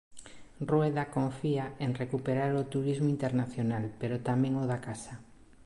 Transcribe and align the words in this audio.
Rueda 0.59 1.11
confía 1.11 1.65
en 1.77 1.93
recuperar 1.93 2.51
o 2.61 2.67
turismo 2.73 3.07
internacional 3.15 3.83
pero 3.99 4.23
tamén 4.29 4.53
o 4.61 4.63
da 4.71 4.79
casa. 4.87 5.13